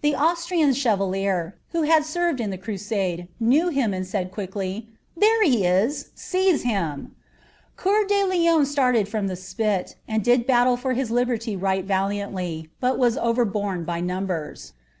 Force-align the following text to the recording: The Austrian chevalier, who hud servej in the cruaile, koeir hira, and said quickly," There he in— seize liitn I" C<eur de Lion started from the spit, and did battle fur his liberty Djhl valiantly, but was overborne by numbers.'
The 0.00 0.16
Austrian 0.16 0.72
chevalier, 0.74 1.54
who 1.70 1.84
hud 1.86 2.02
servej 2.02 2.40
in 2.40 2.50
the 2.50 2.58
cruaile, 2.58 3.28
koeir 3.40 3.72
hira, 3.72 3.92
and 3.94 4.04
said 4.04 4.32
quickly," 4.32 4.88
There 5.16 5.40
he 5.44 5.64
in— 5.64 5.88
seize 6.16 6.64
liitn 6.64 7.10
I" 7.78 7.80
C<eur 7.80 8.04
de 8.08 8.24
Lion 8.24 8.66
started 8.66 9.06
from 9.06 9.28
the 9.28 9.36
spit, 9.36 9.94
and 10.08 10.24
did 10.24 10.48
battle 10.48 10.76
fur 10.76 10.94
his 10.94 11.12
liberty 11.12 11.56
Djhl 11.56 11.84
valiantly, 11.84 12.70
but 12.80 12.98
was 12.98 13.16
overborne 13.16 13.84
by 13.84 14.00
numbers.' 14.00 14.72